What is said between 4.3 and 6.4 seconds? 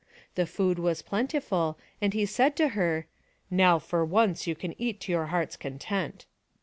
you can eat to your heart's content."